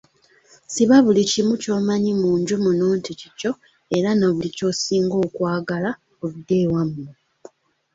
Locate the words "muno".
2.63-2.85